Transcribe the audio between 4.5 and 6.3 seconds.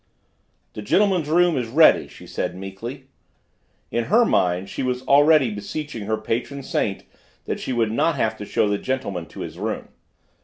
she was already beseeching her